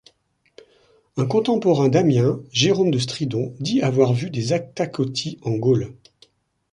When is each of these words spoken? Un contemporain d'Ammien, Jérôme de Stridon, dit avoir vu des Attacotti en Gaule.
Un 1.15 1.27
contemporain 1.27 1.87
d'Ammien, 1.87 2.41
Jérôme 2.51 2.89
de 2.89 2.97
Stridon, 2.97 3.53
dit 3.59 3.83
avoir 3.83 4.13
vu 4.15 4.31
des 4.31 4.51
Attacotti 4.51 5.37
en 5.43 5.51
Gaule. 5.51 5.95